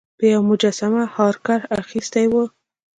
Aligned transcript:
یوه 0.31 0.43
مجسمه 0.49 1.03
هارکر 1.15 1.59
اخیستې 1.81 2.23
وه. 2.31 2.43